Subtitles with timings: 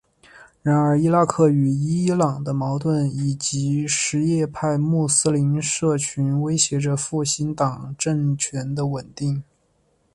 [0.63, 9.43] 然而伊拉克与伊朗的矛盾以及什叶派穆斯林社群威胁着复兴党政权的稳定。